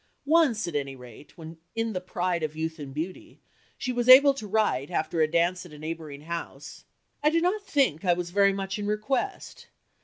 Once 0.25 0.67
at 0.67 0.73
any 0.75 0.95
rate, 0.95 1.37
when 1.37 1.57
"in 1.75 1.93
the 1.93 2.01
pride 2.01 2.41
of 2.41 2.55
youth 2.55 2.79
and 2.79 2.91
beauty," 2.91 3.39
she 3.77 3.93
was 3.93 4.09
able 4.09 4.33
to 4.33 4.47
write, 4.47 4.89
after 4.89 5.21
a 5.21 5.29
dance 5.29 5.63
at 5.63 5.73
a 5.73 5.77
neighbouring 5.77 6.21
house 6.21 6.85
"I 7.21 7.29
do 7.29 7.39
not 7.39 7.61
think 7.61 8.03
I 8.03 8.13
was 8.13 8.31
very 8.31 8.51
much 8.51 8.79
in 8.79 8.87
request. 8.87 9.67